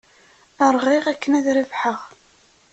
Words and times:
Rɣiɣ 0.75 1.05
akken 1.11 1.33
ad 1.39 1.47
rebḥeɣ. 1.57 1.99